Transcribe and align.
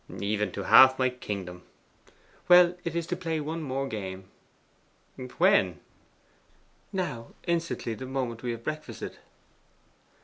'Even 0.19 0.51
to 0.51 0.63
half 0.63 0.97
my 0.97 1.09
kingdom.' 1.11 1.61
'Well, 2.47 2.75
it 2.83 2.95
is 2.95 3.05
to 3.05 3.15
play 3.15 3.39
one 3.39 3.59
game 3.87 4.23
more.' 5.15 5.27
'When?' 5.37 5.79
'Now, 6.91 7.33
instantly; 7.43 7.93
the 7.93 8.07
moment 8.07 8.41
we 8.41 8.49
have 8.49 8.63
breakfasted. 8.63 9.19